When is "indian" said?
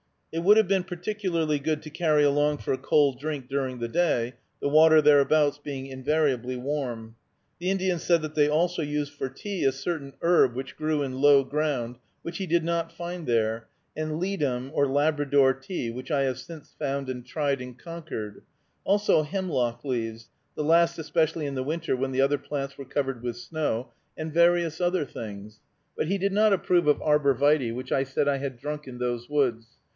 7.69-7.99